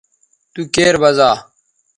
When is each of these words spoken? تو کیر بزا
تو 0.53 0.61
کیر 0.73 0.95
بزا 1.01 1.31